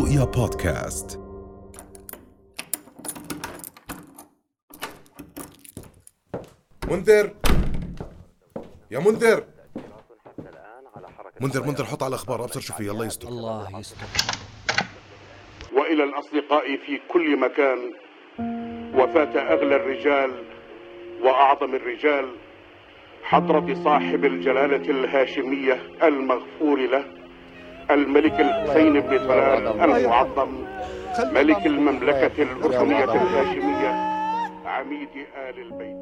رؤيا 0.00 0.24
بودكاست. 0.24 1.20
منذر. 6.90 7.34
يا 8.90 8.98
منذر. 8.98 9.44
منذر 11.40 11.66
منذر 11.66 11.84
حط 11.84 12.02
على 12.02 12.08
الأخبار 12.08 12.44
أبصر 12.44 12.60
شو 12.60 12.72
في 12.72 12.90
الله 12.90 13.06
يستر. 13.06 13.28
الله 13.28 13.78
يستر. 13.80 14.06
وإلى 15.72 16.04
الأصدقاء 16.04 16.76
في 16.86 17.00
كل 17.12 17.40
مكان 17.40 17.92
وفاه 18.94 19.52
أغلى 19.54 19.76
الرجال 19.76 20.44
وأعظم 21.22 21.74
الرجال 21.74 22.36
حضرة 23.22 23.84
صاحب 23.84 24.24
الجلالة 24.24 24.90
الهاشمية 24.90 25.82
المغفور 26.02 26.78
له. 26.78 27.19
الملك 27.94 28.40
الحسين 28.40 29.00
بن 29.00 29.18
طلال 29.18 29.80
المعظم 29.80 30.48
ملك 31.34 31.66
المملكة 31.66 32.42
الأردنية 32.42 33.04
الهاشمية 33.04 33.88
عميد 34.66 35.08
آل 35.48 35.72
البيت. 35.72 35.96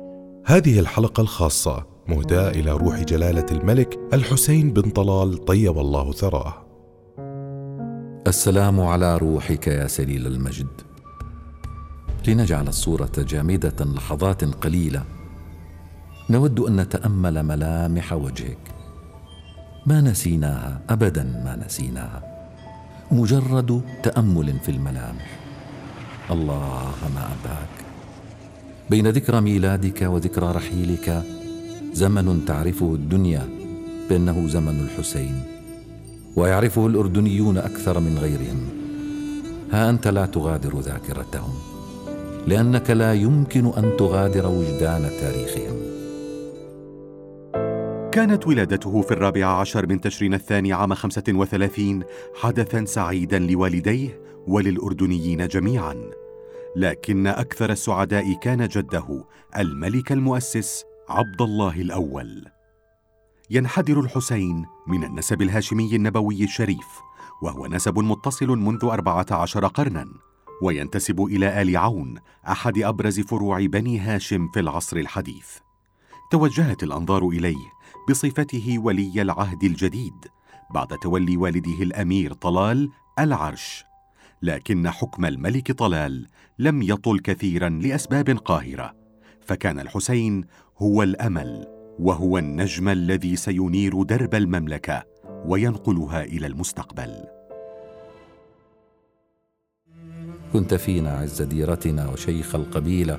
هذه 0.47 0.80
الحلقة 0.80 1.20
الخاصة 1.20 1.87
مهداة 2.09 2.51
إلى 2.51 2.70
روح 2.70 3.01
جلالة 3.02 3.47
الملك 3.52 3.98
الحسين 4.12 4.73
بن 4.73 4.91
طلال 4.91 5.45
طيب 5.45 5.78
الله 5.78 6.12
ثراه. 6.12 6.55
السلام 8.27 8.80
على 8.80 9.16
روحك 9.16 9.66
يا 9.66 9.86
سليل 9.86 10.27
المجد. 10.27 10.80
لنجعل 12.28 12.69
الصورة 12.69 13.12
جامدة 13.19 13.84
لحظات 13.84 14.45
قليلة. 14.45 15.02
نود 16.30 16.61
أن 16.61 16.77
نتأمل 16.77 17.42
ملامح 17.42 18.12
وجهك. 18.12 18.59
ما 19.88 20.01
نسيناها 20.01 20.80
ابدا 20.91 21.23
ما 21.45 21.56
نسيناها. 21.66 22.23
مجرد 23.12 23.80
تأمل 24.03 24.58
في 24.61 24.70
الملامح 24.70 25.39
الله 26.31 26.94
ما 27.14 27.25
ابهاك 27.34 27.75
بين 28.91 29.09
ذكرى 29.09 29.41
ميلادك 29.41 30.03
وذكرى 30.03 30.53
رحيلك 30.53 31.22
زمن 31.92 32.44
تعرفه 32.44 32.94
الدنيا 32.94 33.48
بأنه 34.09 34.48
زمن 34.48 34.81
الحسين 34.81 35.42
ويعرفه 36.36 36.86
الأردنيون 36.86 37.59
أكثر 37.59 38.00
من 38.00 38.19
غيرهم. 38.19 38.69
ها 39.72 39.91
أنت 39.91 40.09
لا 40.09 40.27
تغادر 40.27 40.81
ذاكرتهم 40.81 41.55
لأنك 42.47 42.91
لا 42.91 43.14
يمكن 43.14 43.66
أن 43.66 43.97
تغادر 43.98 44.47
وجدان 44.47 45.11
تاريخهم. 45.20 45.88
كانت 48.19 48.47
ولادته 48.47 49.02
في 49.02 49.11
الرابع 49.11 49.47
عشر 49.47 49.86
من 49.86 50.00
تشرين 50.00 50.34
الثاني 50.34 50.72
عام 50.72 50.94
خمسة 50.94 51.22
وثلاثين 51.28 52.02
حدثا 52.41 52.84
سعيدا 52.84 53.38
لوالديه 53.38 54.20
وللأردنيين 54.47 55.48
جميعا. 55.48 56.10
لكن 56.77 57.27
أكثر 57.27 57.70
السعداء 57.70 58.33
كان 58.33 58.69
جده 58.69 59.25
الملك 59.58 60.12
المؤسس 60.12 60.84
عبد 61.08 61.42
الله 61.42 61.80
الأول. 61.80 62.44
ينحدر 63.50 64.00
الحسين 64.00 64.66
من 64.86 65.05
النسب 65.05 65.42
الهاشمي 65.42 65.97
النبوي 65.97 66.44
الشريف 66.44 66.86
وهو 67.42 67.66
نسب 67.66 67.98
متصل 67.98 68.48
منذ 68.48 68.84
أربعة 68.84 69.27
عشر 69.30 69.66
قرنا 69.66 70.06
وينتسب 70.62 71.22
إلى 71.22 71.62
آل 71.62 71.77
عون 71.77 72.14
أحد 72.48 72.78
أبرز 72.78 73.20
فروع 73.20 73.66
بني 73.66 73.98
هاشم 73.98 74.48
في 74.48 74.60
العصر 74.60 74.97
الحديث. 74.97 75.48
توجهت 76.30 76.82
الأنظار 76.82 77.28
إليه 77.28 77.78
بصفته 78.09 78.78
ولي 78.78 79.23
العهد 79.23 79.64
الجديد 79.64 80.27
بعد 80.75 80.89
تولي 80.89 81.37
والده 81.37 81.83
الأمير 81.83 82.33
طلال 82.33 82.89
العرش. 83.19 83.84
لكن 84.42 84.91
حكم 84.91 85.25
الملك 85.25 85.73
طلال 85.73 86.27
لم 86.59 86.83
يطل 86.83 87.19
كثيرا 87.19 87.69
لأسباب 87.69 88.31
قاهرة 88.31 88.94
فكان 89.41 89.81
الحسين 89.81 90.44
هو 90.78 91.03
الأمل 91.03 91.66
وهو 91.99 92.38
النجم 92.38 92.88
الذي 92.88 93.37
سينير 93.37 94.03
درب 94.03 94.34
المملكة 94.34 95.05
وينقلها 95.47 96.25
إلى 96.25 96.47
المستقبل. 96.47 97.25
كنت 100.53 100.75
فينا 100.75 101.11
عز 101.11 101.43
ديرتنا 101.43 102.09
وشيخ 102.09 102.55
القبيلة 102.55 103.19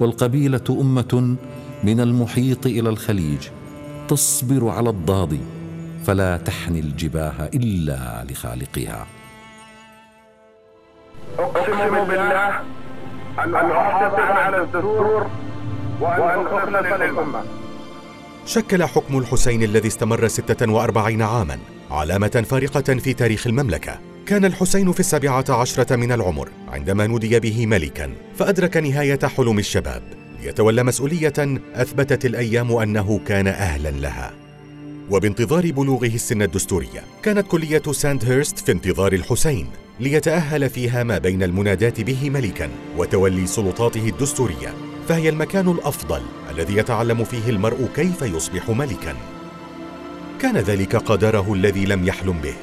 والقبيلة 0.00 0.64
أمة 0.80 1.36
من 1.84 2.00
المحيط 2.00 2.66
إلى 2.66 2.88
الخليج. 2.88 3.48
تصبر 4.12 4.68
على 4.68 4.90
الضاد 4.90 5.40
فلا 6.06 6.36
تحني 6.36 6.80
الجباه 6.80 7.50
إلا 7.54 8.24
لخالقها. 8.30 9.06
أقسم 11.38 12.04
بالله 12.04 12.48
أن 13.44 13.54
أحافظ 13.54 14.20
على 14.20 14.62
الدستور 14.62 15.26
وأن 16.00 16.46
أخلص 16.46 17.00
للأمة 17.00 17.42
شكل 18.46 18.84
حكم 18.84 19.18
الحسين 19.18 19.62
الذي 19.62 19.88
استمر 19.88 20.28
ستة 20.28 20.72
وأربعين 20.72 21.22
عاما 21.22 21.58
علامة 21.90 22.44
فارقة 22.50 22.94
في 22.94 23.14
تاريخ 23.14 23.46
المملكة. 23.46 23.98
كان 24.26 24.44
الحسين 24.44 24.92
في 24.92 25.00
السابعة 25.00 25.44
عشرة 25.48 25.96
من 25.96 26.12
العمر 26.12 26.48
عندما 26.68 27.06
نودي 27.06 27.40
به 27.40 27.66
ملكا 27.66 28.14
فأدرك 28.36 28.76
نهاية 28.76 29.18
حلم 29.36 29.58
الشباب. 29.58 30.21
ليتولى 30.42 30.82
مسؤولية 30.82 31.32
أثبتت 31.74 32.24
الأيام 32.24 32.76
أنه 32.76 33.20
كان 33.26 33.46
أهلا 33.46 33.90
لها. 33.90 34.32
وبانتظار 35.10 35.70
بلوغه 35.70 36.06
السن 36.06 36.42
الدستورية 36.42 37.04
كانت 37.22 37.46
كلية 37.46 37.82
ساندهيرست 37.92 38.58
في 38.58 38.72
انتظار 38.72 39.12
الحسين 39.12 39.66
ليتأهل 40.00 40.70
فيها 40.70 41.02
ما 41.02 41.18
بين 41.18 41.42
المناداة 41.42 41.94
به 41.98 42.30
ملكا 42.30 42.70
وتولي 42.96 43.46
سلطاته 43.46 44.08
الدستورية 44.08 44.74
فهي 45.08 45.28
المكان 45.28 45.68
الأفضل 45.68 46.22
الذي 46.50 46.76
يتعلم 46.76 47.24
فيه 47.24 47.50
المرء 47.50 47.88
كيف 47.96 48.22
يصبح 48.22 48.70
ملكا. 48.70 49.16
كان 50.40 50.56
ذلك 50.56 50.96
قدره 50.96 51.54
الذي 51.54 51.84
لم 51.84 52.06
يحلم 52.06 52.38
به. 52.38 52.54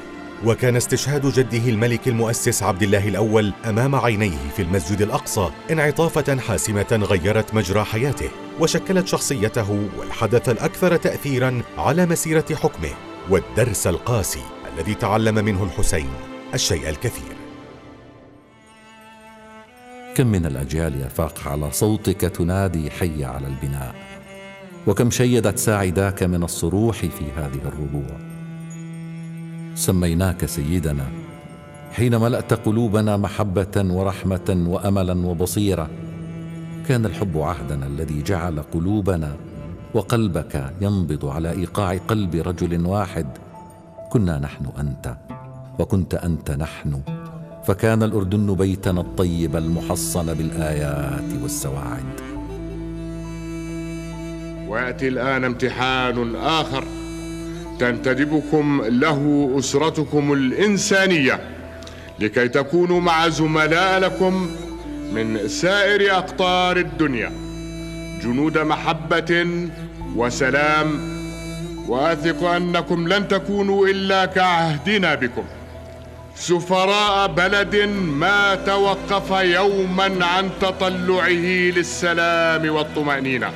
وكان 0.44 0.76
استشهاد 0.76 1.26
جده 1.26 1.68
الملك 1.68 2.08
المؤسس 2.08 2.62
عبد 2.62 2.82
الله 2.82 3.08
الأول 3.08 3.52
أمام 3.64 3.94
عينيه 3.94 4.50
في 4.56 4.62
المسجد 4.62 5.02
الأقصى 5.02 5.50
انعطافة 5.70 6.36
حاسمة 6.36 7.00
غيرت 7.10 7.54
مجرى 7.54 7.84
حياته 7.84 8.30
وشكلت 8.60 9.06
شخصيته 9.06 9.88
والحدث 9.98 10.48
الأكثر 10.48 10.96
تأثيرا 10.96 11.62
على 11.78 12.06
مسيرة 12.06 12.44
حكمه 12.54 12.90
والدرس 13.30 13.86
القاسي 13.86 14.42
الذي 14.74 14.94
تعلم 14.94 15.34
منه 15.34 15.64
الحسين 15.64 16.10
الشيء 16.54 16.88
الكثير. 16.88 17.36
كم 20.14 20.26
من 20.26 20.46
الأجيال 20.46 21.00
يفاق 21.00 21.48
على 21.48 21.72
صوتك 21.72 22.20
تنادي 22.20 22.90
حي 22.90 23.24
على 23.24 23.46
البناء؟ 23.46 23.94
وكم 24.86 25.10
شيدت 25.10 25.58
ساعداك 25.58 26.22
من 26.22 26.42
الصروح 26.42 26.96
في 26.96 27.24
هذه 27.36 27.60
الربوع؟ 27.64 28.29
سميناك 29.74 30.44
سيدنا 30.46 31.06
حين 31.92 32.16
ملأت 32.16 32.52
قلوبنا 32.52 33.16
محبة 33.16 33.76
ورحمة 33.76 34.64
وأملا 34.66 35.26
وبصيرة 35.26 35.90
كان 36.88 37.06
الحب 37.06 37.38
عهدنا 37.38 37.86
الذي 37.86 38.22
جعل 38.22 38.62
قلوبنا 38.62 39.36
وقلبك 39.94 40.72
ينبض 40.80 41.26
على 41.26 41.50
إيقاع 41.50 41.96
قلب 41.96 42.34
رجل 42.34 42.86
واحد 42.86 43.26
كنا 44.10 44.38
نحن 44.38 44.66
أنت 44.78 45.16
وكنت 45.78 46.14
أنت 46.14 46.50
نحن 46.50 47.00
فكان 47.64 48.02
الأردن 48.02 48.54
بيتنا 48.54 49.00
الطيب 49.00 49.56
المحصن 49.56 50.34
بالآيات 50.34 51.42
والسواعد. 51.42 52.20
وياتي 54.68 55.08
الآن 55.08 55.44
امتحان 55.44 56.36
آخر. 56.36 56.84
تنتدبكم 57.80 58.82
له 58.88 59.50
أسرتكم 59.58 60.32
الإنسانية 60.32 61.40
لكي 62.18 62.48
تكونوا 62.48 63.00
مع 63.00 63.28
زملاء 63.28 64.00
لكم 64.00 64.50
من 65.12 65.48
سائر 65.48 66.16
أقطار 66.16 66.76
الدنيا. 66.76 67.32
جنود 68.22 68.58
محبة 68.58 69.46
وسلام 70.16 71.00
واثق 71.88 72.44
أنكم 72.44 73.08
لن 73.08 73.28
تكونوا 73.28 73.86
إلا 73.86 74.26
كعهدنا 74.26 75.14
بكم. 75.14 75.44
سفراء 76.36 77.28
بلد 77.28 77.76
ما 77.96 78.54
توقف 78.54 79.30
يوما 79.30 80.26
عن 80.26 80.50
تطلعه 80.60 81.70
للسلام 81.76 82.74
والطمأنينة. 82.74 83.50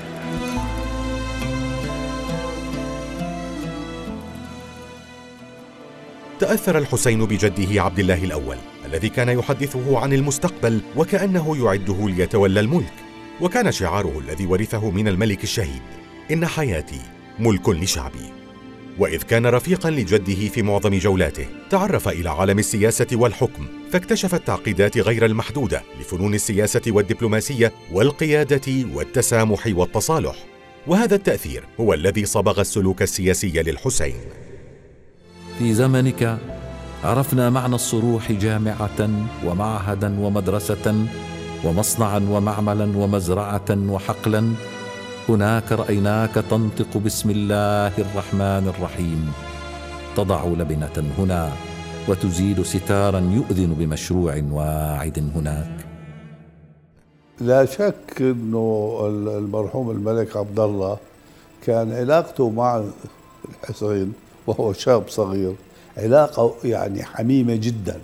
تأثر 6.45 6.79
الحسين 6.79 7.25
بجده 7.25 7.83
عبد 7.83 7.99
الله 7.99 8.25
الأول 8.25 8.57
الذي 8.87 9.09
كان 9.09 9.29
يحدثه 9.29 9.99
عن 9.99 10.13
المستقبل 10.13 10.81
وكأنه 10.97 11.65
يعده 11.65 12.09
ليتولى 12.09 12.61
الملك. 12.61 12.93
وكان 13.41 13.73
شعاره 13.73 14.19
الذي 14.19 14.47
ورثه 14.47 14.91
من 14.91 15.09
الملك 15.09 15.45
الشهيد 15.45 15.83
إن 16.31 16.47
حياتي 16.47 17.01
ملك 17.39 17.69
لشعبي. 17.69 18.33
وإذ 18.99 19.23
كان 19.23 19.47
رفيقا 19.47 19.91
لجده 19.91 20.49
في 20.49 20.63
معظم 20.63 20.99
جولاته 20.99 21.47
تعرف 21.71 22.09
إلى 22.09 22.31
عالم 22.31 22.59
السياسة 22.59 23.07
والحكم 23.13 23.67
فاكتشف 23.93 24.35
التعقيدات 24.35 24.99
غير 24.99 25.25
المحدودة 25.25 25.83
لفنون 26.01 26.35
السياسة 26.35 26.83
والدبلوماسية 26.87 27.73
والقيادة 27.93 28.87
والتسامح 28.95 29.67
والتصالح. 29.67 30.37
وهذا 30.87 31.15
التأثير 31.15 31.65
هو 31.81 31.95
الذي 31.95 32.25
صبغ 32.25 32.61
السلوك 32.61 33.03
السياسي 33.03 33.63
للحسين. 33.63 34.44
في 35.59 35.75
زمنك 35.75 36.39
عرفنا 37.05 37.51
معنى 37.51 37.75
الصروح 37.75 38.33
جامعة 38.33 39.01
ومعهدا 39.47 40.21
ومدرسة 40.21 41.07
ومصنعا 41.65 42.21
ومعملا 42.31 42.99
ومزرعة 42.99 43.71
وحقلا. 43.71 44.53
هناك 45.29 45.73
رأيناك 45.73 46.35
تنطق 46.51 46.97
بسم 46.97 47.31
الله 47.31 47.93
الرحمن 47.99 48.65
الرحيم. 48.75 49.33
تضع 50.17 50.45
لبنة 50.45 50.97
هنا 51.19 51.53
وتزيل 52.09 52.67
ستارا 52.67 53.21
يؤذن 53.21 53.75
بمشروع 53.79 54.43
واعد 54.51 55.31
هناك. 55.37 55.87
لا 57.41 57.65
شك 57.65 58.15
إنه 58.21 58.99
المرحوم 59.39 59.91
الملك 59.91 60.37
عبد 60.37 60.61
الله 60.61 60.97
كان 61.67 61.93
علاقته 61.93 62.51
مع 62.51 62.85
الحسين 63.49 64.13
وهو 64.47 64.73
شاب 64.73 65.09
صغير. 65.09 65.55
علاقة 65.97 66.55
يعني 66.65 67.05
حميمة 67.05 67.55
جدا. 67.55 68.01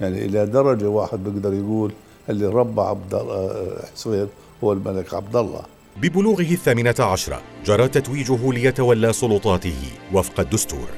يعني 0.00 0.24
إلى 0.24 0.46
درجة 0.46 0.88
واحد 0.88 1.24
بيقدر 1.24 1.54
يقول 1.54 1.92
اللي 2.30 2.46
ربى 2.46 2.80
عبد 2.80 3.14
الحسين 3.14 4.28
هو 4.64 4.72
الملك 4.72 5.14
عبد 5.14 5.36
الله. 5.36 5.62
ببلوغه 5.96 6.40
الثامنة 6.40 6.94
عشرة 6.98 7.42
جرى 7.66 7.88
تتويجه 7.88 8.52
ليتولى 8.52 9.12
سلطاته 9.12 9.82
وفق 10.14 10.40
الدستور. 10.40 10.88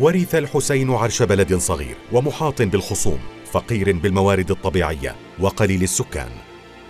ورث 0.00 0.34
الحسين 0.34 0.90
عرش 0.90 1.22
بلد 1.22 1.54
صغير 1.54 1.96
ومحاط 2.12 2.62
بالخصوم 2.62 3.18
فقير 3.52 3.92
بالموارد 3.92 4.50
الطبيعية 4.50 5.16
وقليل 5.40 5.82
السكان. 5.82 6.28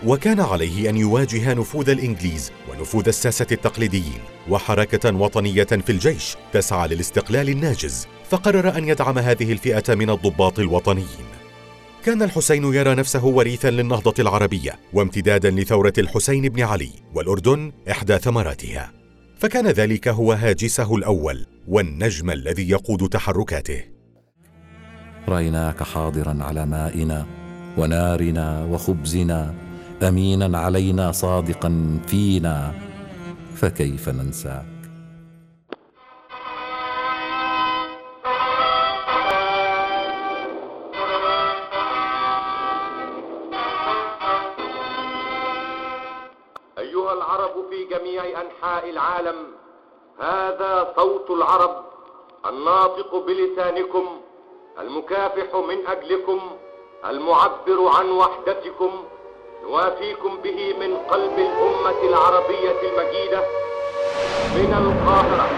وكان 0.06 0.40
عليه 0.40 0.90
أن 0.90 0.96
يواجه 0.96 1.54
نفوذ 1.54 1.90
الإنجليز 1.90 2.52
ونفوذ 2.70 3.08
الساسة 3.08 3.46
التقليديين 3.52 4.20
وحركة 4.50 5.16
وطنية 5.16 5.64
في 5.64 5.92
الجيش 5.92 6.36
تسعى 6.52 6.88
للاستقلال 6.88 7.48
الناجز 7.48 8.06
فقرر 8.30 8.78
أن 8.78 8.88
يدعم 8.88 9.18
هذه 9.18 9.52
الفئة 9.52 9.94
من 9.94 10.10
الضباط 10.10 10.58
الوطنيين. 10.58 11.28
كان 12.04 12.22
الحسين 12.22 12.74
يرى 12.74 12.94
نفسه 12.94 13.24
وريثا 13.24 13.70
للنهضة 13.70 14.14
العربية 14.18 14.78
وامتدادا 14.92 15.50
لثورة 15.50 15.92
الحسين 15.98 16.48
بن 16.48 16.62
علي 16.62 16.90
والأردن 17.14 17.72
إحدى 17.90 18.18
ثمراتها. 18.18 18.92
فكان 19.38 19.66
ذلك 19.66 20.08
هو 20.08 20.32
هاجسه 20.32 20.96
الأول 20.96 21.46
والنجم 21.68 22.30
الذي 22.30 22.70
يقود 22.70 23.08
تحركاته. 23.08 23.84
رأيناك 25.28 25.82
حاضرا 25.82 26.38
على 26.40 26.66
مائنا 26.66 27.26
ونارنا 27.78 28.64
وخبزنا 28.64 29.67
أمينا 30.02 30.58
علينا 30.58 31.12
صادقا 31.12 32.00
فينا 32.06 32.72
فكيف 33.56 34.08
ننساك؟ 34.08 34.78
أنحاء 48.40 48.90
العالم 48.90 49.36
هذا 50.20 50.92
صوت 50.96 51.30
العرب 51.30 51.84
الناطق 52.46 53.16
بلسانكم 53.26 54.20
المكافح 54.78 55.54
من 55.54 55.86
أجلكم 55.86 56.40
المعبر 57.08 57.88
عن 57.88 58.10
وحدتكم 58.10 59.04
نوافيكم 59.62 60.43
به 60.44 60.78
من 60.81 60.96
قلب 60.96 61.38
الأمة 61.38 62.08
العربية 62.08 62.78
المجيدة 62.88 63.43
من 64.55 64.75
القاهرة. 64.75 65.49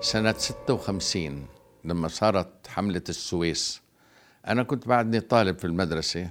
سنة 0.00 0.34
56 0.38 1.46
لما 1.84 2.08
صارت 2.08 2.66
حملة 2.68 3.02
السويس. 3.08 3.82
أنا 4.46 4.62
كنت 4.62 4.88
بعدني 4.88 5.20
طالب 5.20 5.58
في 5.58 5.64
المدرسة 5.64 6.30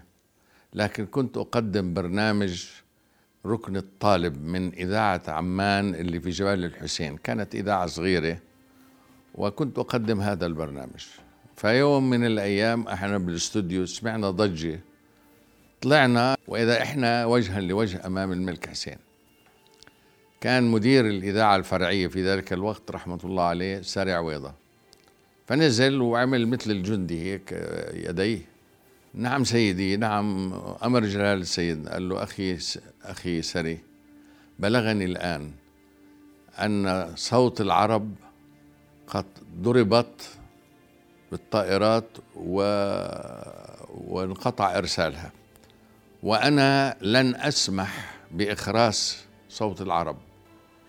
لكن 0.73 1.05
كنت 1.05 1.37
أقدم 1.37 1.93
برنامج 1.93 2.65
ركن 3.45 3.77
الطالب 3.77 4.45
من 4.45 4.73
إذاعة 4.73 5.21
عمان 5.27 5.95
اللي 5.95 6.19
في 6.19 6.29
جبال 6.29 6.65
الحسين. 6.65 7.17
كانت 7.17 7.55
إذاعة 7.55 7.85
صغيرة 7.85 8.37
وكنت 9.39 9.79
أقدم 9.79 10.21
هذا 10.21 10.45
البرنامج. 10.45 11.05
فيوم 11.55 12.09
من 12.09 12.25
الأيام 12.25 12.87
إحنا 12.87 13.17
بالاستوديو 13.17 13.85
سمعنا 13.85 14.29
ضجة. 14.29 14.79
طلعنا 15.81 16.37
وإذا 16.47 16.81
إحنا 16.81 17.25
وجها 17.25 17.61
لوجه 17.61 18.05
أمام 18.05 18.31
الملك 18.31 18.69
حسين. 18.69 18.97
كان 20.41 20.63
مدير 20.63 21.07
الإذاعة 21.07 21.55
الفرعية 21.55 22.07
في 22.07 22.27
ذلك 22.27 22.53
الوقت 22.53 22.91
رحمة 22.91 23.19
الله 23.23 23.43
عليه 23.43 23.81
سارع 23.81 24.19
ويضة 24.19 24.53
فنزل 25.47 26.01
وعمل 26.01 26.47
مثل 26.47 26.71
الجندي 26.71 27.21
هيك 27.21 27.51
يديه. 27.93 28.41
نعم 29.13 29.43
سيدي 29.43 29.97
نعم 29.97 30.53
أمر 30.83 31.05
جلال 31.05 31.41
السيد. 31.41 31.87
قال 31.87 32.09
له 32.09 32.23
أخي 32.23 32.57
أخي 33.03 33.41
سري 33.41 33.79
بلغني 34.59 35.05
الآن 35.05 35.51
أن 36.59 37.11
صوت 37.15 37.61
العرب 37.61 38.15
قد 39.09 39.25
ضربت 39.61 40.29
بالطائرات 41.31 42.07
و... 42.35 42.61
وانقطع 44.07 44.77
إرسالها. 44.77 45.31
وأنا 46.23 46.97
لن 47.01 47.35
أسمح 47.35 48.15
بإخراس 48.31 49.17
صوت 49.49 49.81
العرب. 49.81 50.17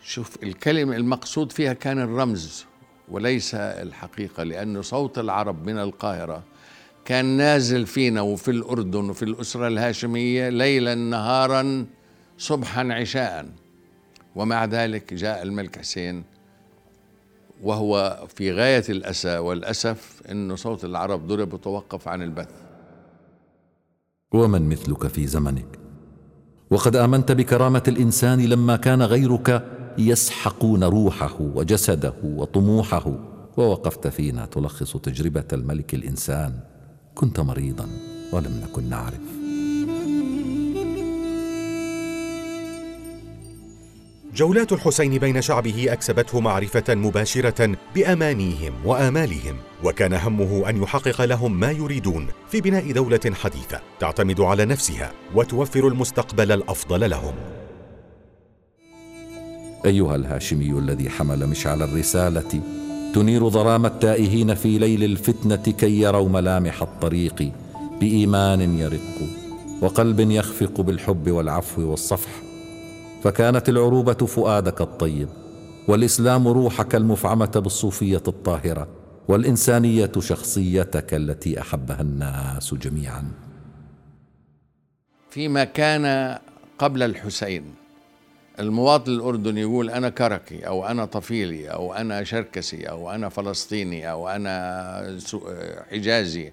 شوف 0.02 0.42
الكلمة 0.42 0.96
المقصود 0.96 1.52
فيها 1.52 1.72
كان 1.72 1.98
الرمز 1.98 2.66
وليس 3.08 3.54
الحقيقة 3.54 4.42
لأن 4.42 4.82
صوت 4.82 5.18
العرب 5.18 5.66
من 5.66 5.78
القاهرة 5.78 6.42
كان 7.04 7.24
نازل 7.24 7.86
فينا 7.86 8.20
وفي 8.20 8.50
الأردن 8.50 9.10
وفي 9.10 9.22
الأسرة 9.22 9.68
الهاشمية 9.68 10.48
ليلا 10.48 10.94
نهارا 10.94 11.86
صبحا 12.38 12.92
عشاء 12.92 13.46
ومع 14.34 14.64
ذلك 14.64 15.14
جاء 15.14 15.42
الملك 15.42 15.78
حسين 15.78 16.24
وهو 17.62 18.24
في 18.34 18.52
غاية 18.52 18.84
الأسى 18.88 19.38
والأسف 19.38 20.22
أن 20.30 20.56
صوت 20.56 20.84
العرب 20.84 21.26
ضرب 21.26 21.52
وتوقف 21.52 22.08
عن 22.08 22.22
البث. 22.22 22.48
ومن 24.34 24.68
مثلك 24.68 25.06
في 25.06 25.26
زمنك؟ 25.26 25.78
وقد 26.70 26.96
آمنت 26.96 27.32
بكرامة 27.32 27.82
الإنسان 27.88 28.40
لما 28.40 28.76
كان 28.76 29.02
غيرك 29.02 29.64
يسحقون 29.98 30.84
روحه 30.84 31.36
وجسده 31.40 32.14
وطموحه 32.24 33.18
ووقفت 33.56 34.08
فينا 34.08 34.46
تلخص 34.46 34.96
تجربة 34.96 35.44
الملك 35.52 35.94
الإنسان. 35.94 36.60
كنت 37.14 37.40
مريضا 37.40 37.88
ولم 38.32 38.60
نكن 38.64 38.88
نعرف. 38.88 39.49
جولات 44.34 44.72
الحسين 44.72 45.18
بين 45.18 45.42
شعبه 45.42 45.92
أكسبته 45.92 46.40
معرفة 46.40 46.94
مباشرة 46.94 47.76
بأمانيهم 47.94 48.72
وآمالهم 48.84 49.56
وكان 49.84 50.12
همه 50.12 50.68
أن 50.68 50.82
يحقق 50.82 51.24
لهم 51.24 51.60
ما 51.60 51.70
يريدون 51.70 52.26
في 52.50 52.60
بناء 52.60 52.92
دولة 52.92 53.20
حديثة 53.34 53.80
تعتمد 54.00 54.40
على 54.40 54.64
نفسها 54.64 55.12
وتوفر 55.34 55.88
المستقبل 55.88 56.52
الأفضل 56.52 57.10
لهم. 57.10 57.34
أيها 59.86 60.16
الهاشمي 60.16 60.70
الذي 60.70 61.10
حمل 61.10 61.46
مشعل 61.46 61.82
الرسالة 61.82 62.62
تنير 63.14 63.48
ظلام 63.48 63.86
التائهين 63.86 64.54
في 64.54 64.78
ليل 64.78 65.04
الفتنة 65.04 65.56
كي 65.56 66.00
يروا 66.00 66.28
ملامح 66.28 66.82
الطريق 66.82 67.52
بإيمان 68.00 68.78
يرق 68.78 69.28
وقلب 69.82 70.20
يخفق 70.20 70.80
بالحب 70.80 71.30
والعفو 71.30 71.82
والصفح. 71.82 72.49
فكانت 73.22 73.68
العروبة 73.68 74.12
فؤادك 74.26 74.80
الطيب 74.80 75.28
والإسلام 75.88 76.48
روحك 76.48 76.94
المفعمة 76.94 77.50
بالصوفية 77.56 78.22
الطاهرة 78.28 78.88
والإنسانية 79.28 80.12
شخصيتك 80.18 81.14
التي 81.14 81.60
أحبها 81.60 82.00
الناس 82.00 82.74
جميعا. 82.74 83.24
فيما 85.30 85.64
كان 85.64 86.38
قبل 86.78 87.02
الحسين 87.02 87.64
المواطن 88.60 89.12
الأردني 89.12 89.60
يقول 89.60 89.90
أنا 89.90 90.08
كركي 90.08 90.66
أو 90.66 90.86
أنا 90.86 91.04
طفيلي 91.04 91.68
أو 91.68 91.94
أنا 91.94 92.24
شركسي 92.24 92.84
أو 92.84 93.10
أنا 93.10 93.28
فلسطيني 93.28 94.10
أو 94.10 94.28
أنا 94.28 95.18
حجازي 95.90 96.52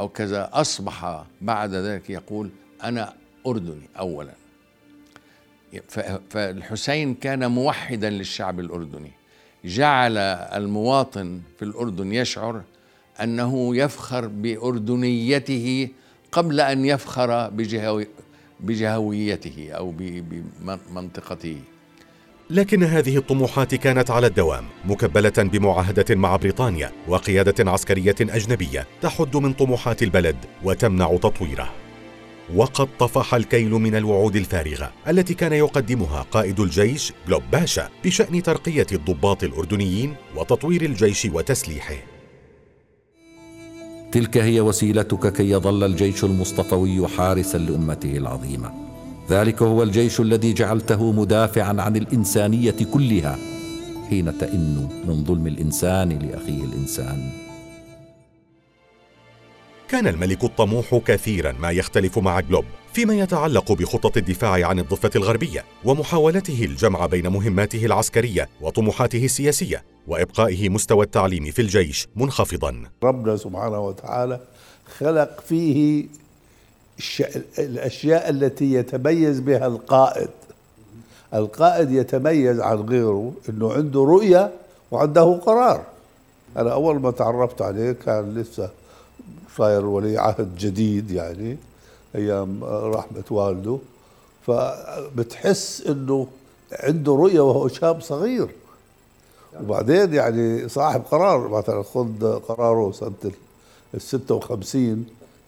أو 0.00 0.08
كذا 0.08 0.50
أصبح 0.52 1.24
بعد 1.40 1.74
ذلك 1.74 2.10
يقول 2.10 2.50
أنا 2.84 3.12
أردني 3.46 3.88
أولا. 3.98 4.30
ف- 4.32 4.43
فالحسين 6.30 7.14
كان 7.14 7.50
موحدا 7.50 8.10
للشعب 8.10 8.60
الأردني. 8.60 9.10
جعل 9.64 10.18
المواطن 10.18 11.40
في 11.58 11.64
الأردن 11.64 12.12
يشعر 12.12 12.62
أنه 13.22 13.76
يفخر 13.76 14.26
بأردنيته 14.26 15.88
قبل 16.32 16.60
أن 16.60 16.84
يفخر 16.84 17.48
بجهوي 17.48 18.08
بجهويته 18.60 19.70
أو 19.70 19.94
بمنطقته. 19.98 21.56
لكن 22.50 22.82
هذه 22.82 23.16
الطموحات 23.16 23.74
كانت 23.74 24.10
على 24.10 24.26
الدوام 24.26 24.64
مكبلة 24.84 25.32
بمعاهدة 25.38 26.14
مع 26.14 26.36
بريطانيا 26.36 26.92
وقيادة 27.08 27.70
عسكرية 27.70 28.14
أجنبية 28.20 28.86
تحد 29.02 29.36
من 29.36 29.52
طموحات 29.52 30.02
البلد 30.02 30.36
وتمنع 30.64 31.16
تطويره. 31.16 31.83
وقد 32.54 32.88
طفح 32.98 33.34
الكيل 33.34 33.70
من 33.70 33.94
الوعود 33.94 34.36
الفارغة 34.36 34.92
التي 35.08 35.34
كان 35.34 35.52
يقدمها 35.52 36.22
قائد 36.22 36.60
الجيش 36.60 37.12
جلوب 37.26 37.42
باشا 37.52 37.88
بشأن 38.04 38.42
ترقية 38.42 38.86
الضباط 38.92 39.44
الأردنيين 39.44 40.14
وتطوير 40.36 40.82
الجيش 40.82 41.24
وتسليحه. 41.24 41.96
تلك 44.12 44.36
هي 44.36 44.60
وسيلتك 44.60 45.32
كي 45.32 45.50
يظل 45.50 45.84
الجيش 45.84 46.24
المصطفوي 46.24 47.08
حارسا 47.08 47.58
لأمته 47.58 48.16
العظيمة. 48.16 48.72
ذلك 49.30 49.62
هو 49.62 49.82
الجيش 49.82 50.20
الذي 50.20 50.52
جعلته 50.52 51.12
مدافعا 51.12 51.82
عن 51.82 51.96
الإنسانية 51.96 52.76
كلها 52.92 53.38
حين 54.10 54.38
تئن 54.38 54.88
من 55.08 55.24
ظلم 55.24 55.46
الإنسان 55.46 56.08
لأخيه 56.08 56.64
الإنسان. 56.64 57.43
كان 59.94 60.06
الملك 60.06 60.44
الطموح 60.44 60.94
كثيرا 61.06 61.52
ما 61.52 61.70
يختلف 61.70 62.18
مع 62.18 62.40
جلوب 62.40 62.64
فيما 62.92 63.14
يتعلق 63.14 63.72
بخطط 63.72 64.16
الدفاع 64.16 64.68
عن 64.68 64.78
الضفة 64.78 65.10
الغربية 65.16 65.64
ومحاولته 65.84 66.64
الجمع 66.64 67.06
بين 67.06 67.28
مهماته 67.28 67.86
العسكرية 67.86 68.48
وطموحاته 68.60 69.24
السياسية 69.24 69.84
وإبقائه 70.06 70.68
مستوى 70.68 71.04
التعليم 71.04 71.44
في 71.44 71.62
الجيش 71.62 72.08
منخفضا. 72.16 72.82
ربنا 73.02 73.36
سبحانه 73.36 73.80
وتعالى 73.80 74.40
خلق 74.98 75.40
فيه 75.40 76.06
الأشياء 77.58 78.30
التي 78.30 78.72
يتميز 78.72 79.40
بها 79.40 79.66
القائد. 79.66 80.30
القائد 81.34 81.92
يتميز 81.92 82.60
عن 82.60 82.76
غيره 82.76 83.32
أنه 83.48 83.72
عنده 83.72 84.00
رؤية 84.00 84.50
وعنده 84.90 85.32
قرار. 85.32 85.82
أنا 86.56 86.72
أول 86.72 87.00
ما 87.00 87.10
تعرفت 87.10 87.62
عليه 87.62 87.92
كان 87.92 88.34
لسه 88.34 88.70
صاير 89.56 89.86
ولي 89.86 90.18
عهد 90.18 90.56
جديد 90.58 91.10
يعني 91.10 91.56
أيام 92.14 92.64
رحمة 92.64 93.24
والده. 93.30 93.78
فبتحس 94.46 95.82
أنه 95.86 96.26
عنده 96.72 97.12
رؤية 97.12 97.40
وهو 97.40 97.68
شاب 97.68 98.00
صغير. 98.00 98.48
وبعدين 99.60 100.14
يعني 100.14 100.68
صاحب 100.68 101.02
قرار 101.10 101.48
مثلا 101.48 101.82
خذ 101.82 102.38
قراره 102.38 102.92
سنة 102.92 103.32
ال 103.94 104.00
56 104.00 105.06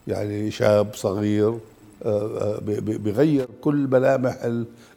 يعني 0.08 0.50
شاب 0.50 0.94
صغير 0.94 1.48
آه، 1.48 1.58
آه، 2.04 2.58
بيغير 2.80 3.48
كل 3.60 3.74
ملامح 3.76 4.36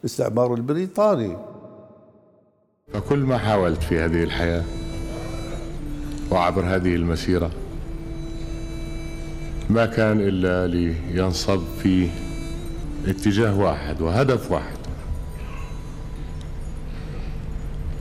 الاستعمار 0.02 0.54
البريطاني. 0.54 1.36
فكل 2.92 3.18
ما 3.18 3.38
حاولت 3.38 3.82
في 3.82 3.98
هذه 3.98 4.22
الحياة 4.22 4.64
وعبر 6.30 6.62
هذه 6.62 6.94
المسيرة 6.94 7.50
ما 9.70 9.86
كان 9.86 10.20
إلا 10.20 10.66
لينصب 10.66 11.62
في 11.82 12.08
اتجاه 13.06 13.58
واحد 13.58 14.00
وهدف 14.00 14.50
واحد 14.52 14.76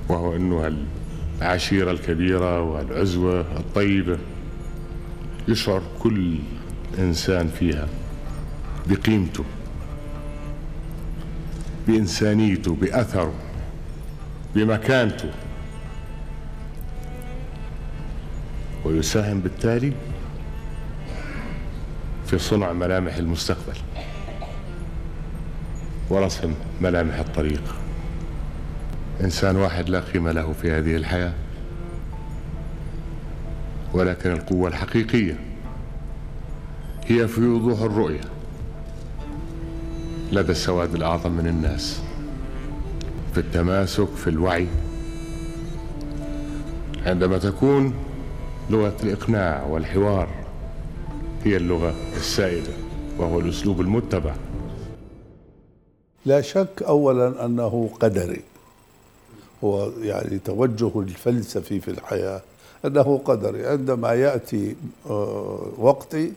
وهو 0.09 0.35
أنه 0.35 0.73
العشيرة 1.41 1.91
الكبيرة 1.91 2.61
والعزوة 2.61 3.41
الطيبة 3.41 4.17
يشعر 5.47 5.81
كل 5.99 6.35
إنسان 6.99 7.47
فيها 7.47 7.87
بقيمته 8.87 9.43
بإنسانيته 11.87 12.75
بأثره 12.75 13.33
بمكانته. 14.55 15.29
ويساهم 18.85 19.39
بالتالي 19.39 19.93
في 22.29 22.39
صنع 22.39 22.73
ملامح 22.73 23.15
المستقبل. 23.15 23.77
ورسم 26.09 26.53
ملامح 26.81 27.15
الطريق. 27.19 27.75
إنسان 29.21 29.55
واحد 29.55 29.89
لا 29.89 29.99
قيمة 29.99 30.31
له 30.31 30.53
في 30.61 30.71
هذه 30.71 30.95
الحياة 30.95 31.33
ولكن 33.93 34.31
القوة 34.31 34.69
الحقيقية 34.69 35.39
هي 37.05 37.27
في 37.27 37.41
وضوح 37.41 37.81
الرؤية 37.81 38.21
لدى 40.31 40.51
السواد 40.51 40.95
الأعظم 40.95 41.31
من 41.31 41.47
الناس 41.47 42.01
في 43.33 43.39
التماسك 43.39 44.09
في 44.15 44.29
الوعي. 44.29 44.67
عندما 47.05 47.37
تكون 47.37 47.93
لغة 48.69 48.95
الإقناع 49.03 49.63
والحوار 49.63 50.38
هي 51.43 51.57
اللغة 51.57 51.93
السائدة 52.15 52.73
وهو 53.17 53.39
الأسلوب 53.39 53.81
المتبع. 53.81 54.35
لا 56.25 56.41
شك 56.41 56.83
اولا 56.87 57.45
أنه 57.45 57.89
قدري. 57.99 58.41
هو 59.63 59.91
يعني 60.01 60.39
توجه 60.45 60.99
الفلسفي 60.99 61.79
في 61.79 61.91
الحياة 61.91 62.41
أنه 62.85 63.21
قدري. 63.25 63.67
عندما 63.67 64.13
يأتي 64.13 64.75
آه، 65.09 65.67
وقتي 65.77 66.33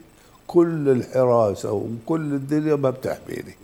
كل 0.46 0.88
الحراسه 0.88 1.72
وكل 1.72 2.20
الدنيا 2.34 2.74
ما 2.74 2.90
بتحميني. 2.90 3.56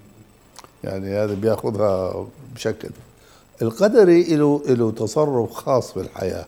يعني 0.84 1.14
هذا 1.14 1.34
بياخذها 1.34 2.26
بشكل. 2.54 2.88
القدري 3.62 4.36
له 4.36 4.62
له 4.68 4.90
تصرف 4.90 5.52
خاص 5.52 5.92
في 5.92 6.00
الحياة. 6.00 6.46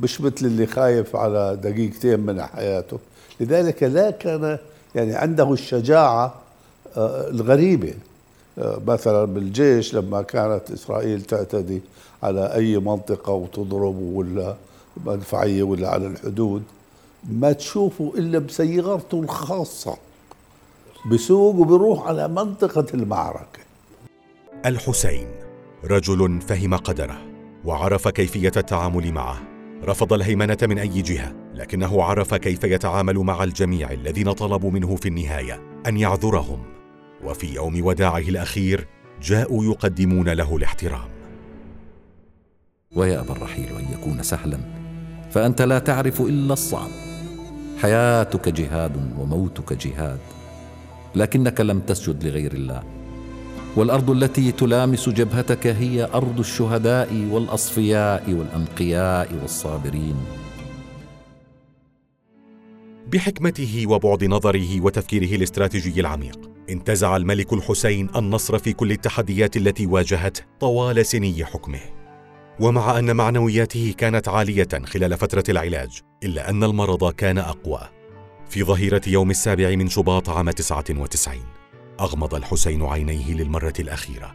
مش 0.00 0.20
مثل 0.20 0.46
اللي 0.46 0.66
خايف 0.66 1.16
على 1.16 1.58
دقيقتين 1.62 2.20
من 2.20 2.42
حياته. 2.42 2.98
لذلك 3.40 3.82
لا 3.82 4.10
كان 4.10 4.58
يعني 4.94 5.14
عنده 5.14 5.52
الشجاعة 5.52 6.34
آه، 6.96 7.28
الغريبة. 7.28 7.94
آه، 8.58 8.80
مثلا 8.86 9.24
بالجيش 9.24 9.94
لما 9.94 10.22
كانت 10.22 10.70
إسرائيل 10.70 11.22
تعتدي 11.22 11.82
على 12.22 12.54
أي 12.54 12.78
منطقة 12.78 13.32
وتضرب 13.32 14.02
ولا 14.02 14.56
مدفعيه 15.06 15.62
ولا 15.62 15.88
على 15.88 16.06
الحدود 16.06 16.62
ما 17.30 17.52
تشوفوا 17.52 18.14
إلا 18.14 18.38
بسيارته 18.38 19.20
الخاصة. 19.20 19.96
بسوق 21.10 21.54
وبيروح 21.54 22.06
على 22.06 22.28
منطقة 22.28 22.86
المعركة. 22.94 23.62
الحسين 24.66 25.28
رجل 25.84 26.40
فهم 26.40 26.74
قدره 26.74 27.18
وعرف 27.64 28.08
كيفية 28.08 28.52
التعامل 28.56 29.12
معه. 29.12 29.51
رفض 29.84 30.12
الهيمنة 30.12 30.58
من 30.62 30.78
أي 30.78 31.02
جهة 31.02 31.34
لكنه 31.54 32.02
عرف 32.02 32.34
كيف 32.34 32.64
يتعامل 32.64 33.18
مع 33.18 33.44
الجميع 33.44 33.90
الذين 33.90 34.32
طلبوا 34.32 34.70
منه 34.70 34.96
في 34.96 35.08
النهاية 35.08 35.60
أن 35.86 35.96
يعذرهم. 35.96 36.62
وفي 37.24 37.54
يوم 37.54 37.86
وداعه 37.86 38.18
الأخير 38.18 38.86
جاءوا 39.22 39.64
يقدمون 39.64 40.28
له 40.28 40.56
الاحترام. 40.56 41.08
ويأبى 42.96 43.30
الرحيل 43.30 43.68
أن 43.68 43.92
يكون 43.92 44.22
سهلا 44.22 44.58
فأنت 45.30 45.62
لا 45.62 45.78
تعرف 45.78 46.20
إلا 46.20 46.52
الصعب. 46.52 46.90
حياتك 47.82 48.48
جهاد 48.48 48.96
وموتك 49.18 49.72
جهاد 49.72 50.18
لكنك 51.14 51.60
لم 51.60 51.80
تسجد 51.80 52.24
لغير 52.24 52.52
الله. 52.52 53.01
والأرض 53.76 54.10
التي 54.10 54.52
تلامس 54.52 55.08
جبهتك 55.08 55.66
هي 55.66 56.04
أرض 56.14 56.38
الشهداء 56.38 57.28
والأصفياء 57.30 58.32
والأنقياء 58.32 59.34
والصابرين. 59.42 60.16
بحكمته 63.12 63.84
وبعد 63.88 64.24
نظره 64.24 64.80
وتفكيره 64.80 65.36
الاستراتيجي 65.36 66.00
العميق 66.00 66.50
انتزع 66.70 67.16
الملك 67.16 67.52
الحسين 67.52 68.08
النصر 68.16 68.58
في 68.58 68.72
كل 68.72 68.92
التحديات 68.92 69.56
التي 69.56 69.86
واجهته 69.86 70.42
طوال 70.60 71.06
سني 71.06 71.44
حكمه. 71.44 71.80
ومع 72.60 72.98
أن 72.98 73.16
معنوياته 73.16 73.94
كانت 73.98 74.28
عالية 74.28 74.68
خلال 74.84 75.16
فترة 75.18 75.44
العلاج 75.48 76.00
إلا 76.24 76.50
أن 76.50 76.64
المرض 76.64 77.12
كان 77.12 77.38
أقوى. 77.38 77.80
في 78.48 78.64
ظهيرة 78.64 79.02
يوم 79.06 79.30
السابع 79.30 79.76
من 79.76 79.88
شباط 79.88 80.30
عام 80.30 80.50
99 80.50 81.61
أغمض 82.00 82.34
الحسين 82.34 82.82
عينيه 82.82 83.34
للمرة 83.34 83.74
الأخيرة 83.78 84.34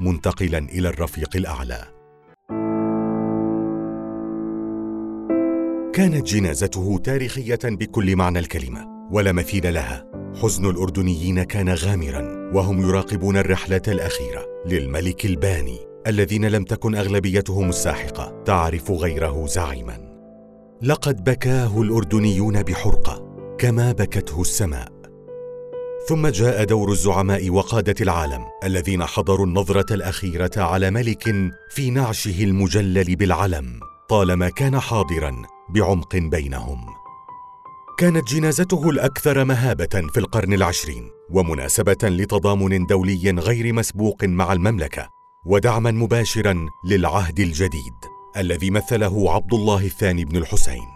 منتقلا 0.00 0.58
إلى 0.58 0.88
الرفيق 0.88 1.36
الأعلى. 1.36 1.84
كانت 5.92 6.26
جنازته 6.26 6.98
تاريخية 7.04 7.58
بكل 7.64 8.16
معنى 8.16 8.38
الكلمة 8.38 9.08
ولا 9.12 9.32
مثيل 9.32 9.74
لها. 9.74 10.04
حزن 10.42 10.70
الأردنيين 10.70 11.42
كان 11.42 11.68
غامرا 11.68 12.50
وهم 12.54 12.80
يراقبون 12.80 13.36
الرحلة 13.36 13.82
الأخيرة 13.88 14.46
للملك 14.66 15.24
الباني 15.24 15.78
الذين 16.06 16.44
لم 16.44 16.64
تكن 16.64 16.94
أغلبيتهم 16.94 17.68
الساحقة 17.68 18.42
تعرف 18.44 18.90
غيره 18.90 19.46
زعيما. 19.46 20.14
لقد 20.82 21.24
بكاه 21.24 21.82
الأردنيون 21.82 22.62
بحرقة 22.62 23.36
كما 23.58 23.92
بكته 23.92 24.40
السماء. 24.40 24.93
ثم 26.08 26.26
جاء 26.26 26.64
دور 26.64 26.92
الزعماء 26.92 27.50
وقادة 27.50 27.94
العالم 28.00 28.44
الذين 28.64 29.04
حضروا 29.04 29.46
النظرة 29.46 29.94
الأخيرة 29.94 30.50
على 30.56 30.90
ملك 30.90 31.24
في 31.70 31.90
نعشه 31.90 32.44
المجلل 32.44 33.16
بالعلم 33.16 33.80
طالما 34.08 34.48
كان 34.48 34.80
حاضرا 34.80 35.42
بعمق 35.68 36.16
بينهم. 36.16 36.80
كانت 37.98 38.28
جنازته 38.28 38.90
الأكثر 38.90 39.44
مهابة 39.44 40.08
في 40.12 40.20
القرن 40.20 40.52
العشرين 40.52 41.10
ومناسبة 41.30 41.98
لتضامن 42.02 42.86
دولي 42.86 43.30
غير 43.30 43.72
مسبوق 43.72 44.24
مع 44.24 44.52
المملكة 44.52 45.08
ودعما 45.46 45.90
مباشرا 45.90 46.66
للعهد 46.88 47.40
الجديد 47.40 47.94
الذي 48.36 48.70
مثله 48.70 49.32
عبد 49.32 49.54
الله 49.54 49.84
الثاني 49.84 50.24
بن 50.24 50.36
الحسين. 50.36 50.88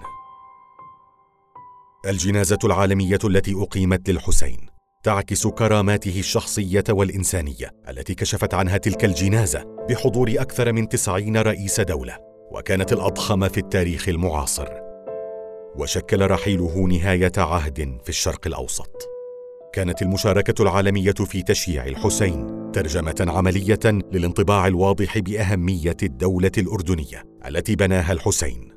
الجنازة 2.07 2.59
العالمية 2.65 3.19
التي 3.25 3.55
أقيمت 3.55 4.11
للحسين 4.11 4.78
تعكس 5.03 5.47
كراماته 5.47 6.19
الشخصية 6.19 6.85
والإنسانية 6.91 7.71
التي 7.89 8.15
كشفت 8.15 8.55
عنها 8.55 8.77
تلك 8.77 9.05
الجنازة 9.05 9.65
بحضور 9.89 10.35
أكثر 10.39 10.73
من 10.73 10.89
تسعين 10.89 11.37
رئيس 11.37 11.81
دولة 11.81 12.19
وكانت 12.53 12.93
الأضخم 12.93 13.49
في 13.49 13.59
التاريخ 13.59 14.09
المعاصر. 14.09 14.69
وشكل 15.77 16.31
رحيله 16.31 16.87
نهاية 16.87 17.33
عهد 17.37 17.99
في 18.03 18.09
الشرق 18.09 18.47
الأوسط. 18.47 19.09
كانت 19.73 20.03
المشاركة 20.03 20.63
العالمية 20.63 21.13
في 21.13 21.43
تشييع 21.43 21.87
الحسين 21.87 22.71
ترجمة 22.73 23.27
عملية 23.29 23.81
للانطباع 23.85 24.67
الواضح 24.67 25.19
بأهمية 25.19 25.97
الدولة 26.03 26.53
الأردنية 26.59 27.25
التي 27.47 27.77
بناها 27.77 28.13
الحسين. 28.13 28.73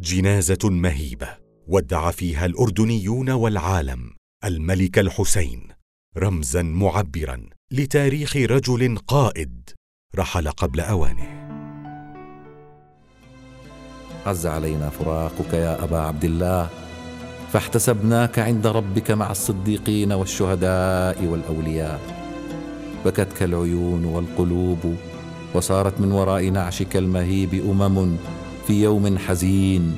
جنازة 0.00 0.58
مهيبة 0.70 1.28
ودع 1.68 2.10
فيها 2.10 2.46
الأردنيون 2.46 3.30
والعالم. 3.30 4.13
الملك 4.44 4.98
الحسين 4.98 5.68
رمزا 6.18 6.62
معبرا 6.62 7.40
لتاريخ 7.70 8.36
رجل 8.36 8.98
قائد 8.98 9.70
رحل 10.16 10.50
قبل 10.50 10.80
أوانه. 10.80 11.44
عز 14.26 14.46
علينا 14.46 14.90
فراقك 14.90 15.54
يا 15.54 15.84
أبا 15.84 15.98
عبد 15.98 16.24
الله 16.24 16.68
فاحتسبناك 17.52 18.38
عند 18.38 18.66
ربك 18.66 19.10
مع 19.10 19.30
الصديقين 19.30 20.12
والشهداء 20.12 21.24
والأولياء. 21.24 22.00
بكتك 23.04 23.42
العيون 23.42 24.04
والقلوب 24.04 24.96
وصارت 25.54 26.00
من 26.00 26.12
وراء 26.12 26.50
نعشك 26.50 26.96
المهيب 26.96 27.54
أمم 27.54 28.16
في 28.66 28.82
يوم 28.82 29.18
حزين 29.18 29.96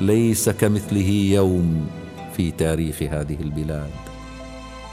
ليس 0.00 0.48
كمثله 0.48 1.10
يوم. 1.10 1.90
في 2.36 2.50
تاريخ 2.50 3.02
هذه 3.02 3.36
البلاد. 3.40 3.90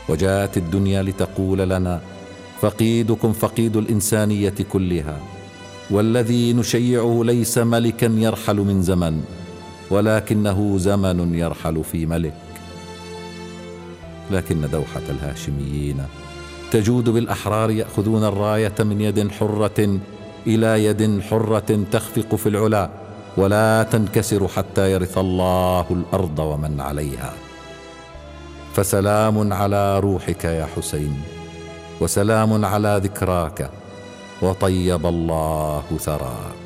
وجاءت 0.09 0.57
الدنيا 0.57 1.03
لتقول 1.03 1.59
لنا 1.59 2.01
فقيدكم 2.61 3.33
فقيد 3.33 3.77
الإنسانية 3.77 4.55
كلها 4.71 5.17
والذي 5.89 6.53
نشيعه 6.53 7.21
ليس 7.23 7.57
ملكا 7.57 8.05
يرحل 8.05 8.55
من 8.55 8.81
زمن 8.81 9.23
ولكنه 9.89 10.77
زمن 10.77 11.35
يرحل 11.35 11.83
في 11.83 12.05
ملك. 12.05 12.33
لكن 14.31 14.69
دوحة 14.71 15.01
الهاشميين 15.09 15.97
تجود 16.71 17.09
بالأحرار 17.09 17.71
يأخذون 17.71 18.23
الراية 18.23 18.75
من 18.79 19.01
يد 19.01 19.31
حرة 19.31 19.99
إلى 20.47 20.85
يد 20.85 21.21
حرة 21.21 21.85
تخفق 21.91 22.35
في 22.35 22.49
العلا. 22.49 23.02
ولا 23.37 23.83
تنكسر 23.83 24.47
حتى 24.47 24.91
يرث 24.91 25.17
الله 25.17 25.85
الأرض 25.89 26.39
ومن 26.39 26.81
عليها. 26.81 27.33
فسلام 28.73 29.53
على 29.53 29.99
روحك 29.99 30.43
يا 30.45 30.67
حسين 30.75 31.21
وسلام 32.01 32.65
على 32.65 33.01
ذكراك 33.03 33.69
وطيب 34.41 35.05
الله 35.05 35.83
ثراك. 35.99 36.62